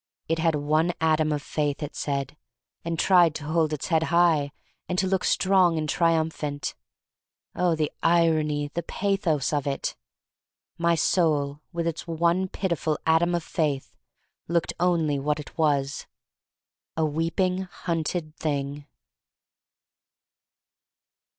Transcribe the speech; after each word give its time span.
It 0.27 0.39
had 0.39 0.55
one 0.55 0.93
atom 0.99 1.31
of 1.31 1.43
faith, 1.43 1.83
it 1.83 1.95
said, 1.95 2.35
and 2.83 2.97
tried 2.97 3.35
to 3.35 3.43
hold 3.45 3.71
its 3.71 3.89
head 3.89 4.01
high 4.09 4.51
and 4.89 4.97
to 4.97 5.05
look 5.05 5.23
strong 5.23 5.77
and 5.77 5.87
trium 5.87 6.31
phant. 6.31 6.73
Oh, 7.53 7.75
the 7.75 7.91
irony— 8.01 8.69
the 8.73 8.81
pathos 8.81 9.53
of 9.53 9.67
it! 9.67 9.95
My 10.79 10.95
soul, 10.95 11.59
with 11.71 11.85
its 11.85 12.07
one 12.07 12.47
pitiful 12.47 12.97
atom 13.05 13.35
of 13.35 13.43
faith, 13.43 13.95
looked 14.47 14.73
only 14.79 15.19
what 15.19 15.39
it 15.39 15.55
was— 15.55 16.07
a 16.97 17.05
weep 17.05 17.39
ing, 17.39 17.59
hunted 17.65 18.35
thing. 18.37 18.87